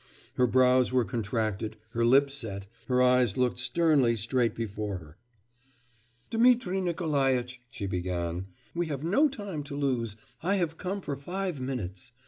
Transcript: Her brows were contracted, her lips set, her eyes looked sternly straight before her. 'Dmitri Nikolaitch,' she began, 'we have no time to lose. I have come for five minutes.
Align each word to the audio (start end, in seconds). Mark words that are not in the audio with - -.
Her 0.33 0.47
brows 0.47 0.91
were 0.91 1.05
contracted, 1.05 1.77
her 1.91 2.03
lips 2.03 2.33
set, 2.33 2.65
her 2.87 3.03
eyes 3.03 3.37
looked 3.37 3.59
sternly 3.59 4.15
straight 4.15 4.55
before 4.55 4.97
her. 4.97 5.17
'Dmitri 6.31 6.81
Nikolaitch,' 6.81 7.61
she 7.69 7.85
began, 7.85 8.47
'we 8.73 8.87
have 8.87 9.03
no 9.03 9.27
time 9.29 9.61
to 9.61 9.75
lose. 9.75 10.15
I 10.41 10.55
have 10.55 10.79
come 10.79 11.01
for 11.01 11.15
five 11.15 11.59
minutes. 11.61 12.13